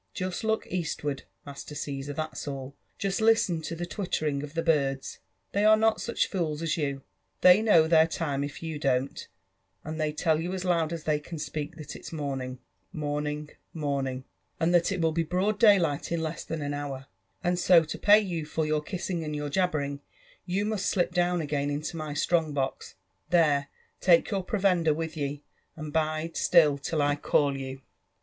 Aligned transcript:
Just 0.15 0.43
look 0.43 0.65
.eastward. 0.65 1.25
Master 1.45 1.75
Caesar, 1.75 2.13
that's 2.13 2.47
all; 2.47 2.75
just 2.97 3.21
listen 3.21 3.61
to 3.61 3.75
the 3.75 3.85
twittering 3.85 4.41
of 4.41 4.55
the 4.55 4.63
birds,— 4.63 5.19
they 5.51 5.63
are 5.63 5.77
not 5.77 6.01
such 6.01 6.25
fools 6.27 6.63
as 6.63 6.75
you— 6.75 7.03
ihey 7.43 7.63
know 7.63 7.85
their 7.87 8.07
time 8.07 8.43
if 8.43 8.63
you 8.63 8.79
don't, 8.79 9.27
and 9.83 10.01
they 10.01 10.11
tell 10.11 10.41
you 10.41 10.55
as 10.55 10.65
loud 10.65 10.91
as 10.91 11.03
they 11.03 11.19
can 11.19 11.37
speak 11.37 11.75
that 11.75 11.89
it'5 11.95 12.13
morning, 12.13 12.57
morning, 12.91 13.51
morning, 13.75 14.23
and 14.59 14.73
that 14.73 14.91
it 14.91 15.01
will 15.01 15.11
be 15.11 15.21
broad 15.21 15.59
daylight 15.59 16.11
in 16.11 16.19
less 16.23 16.43
than 16.43 16.63
an 16.63 16.73
hour; 16.73 17.05
and 17.43 17.59
so, 17.59 17.83
to 17.83 17.97
pay 17.99 18.19
you 18.19 18.43
for 18.43 18.65
your, 18.65 18.81
kissing 18.81 19.23
and 19.23 19.35
your 19.35 19.49
jabbering, 19.49 20.01
you 20.47 20.65
must 20.65 20.81
just 20.85 20.91
slip 20.93 21.13
down 21.13 21.41
again 21.41 21.69
into 21.69 21.95
my 21.95 22.15
strong 22.15 22.53
box. 22.55 22.95
There 23.29 23.67
I 23.67 23.67
take 24.03 24.31
your 24.31 24.43
provender 24.43 24.95
with 24.95 25.15
ye— 25.15 25.43
and 25.75 25.93
bide 25.93 26.37
still 26.37 26.79
till 26.79 27.03
I 27.03 27.15
call 27.17 27.55
you." 27.55 27.81